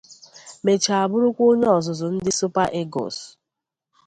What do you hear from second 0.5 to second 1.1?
mecha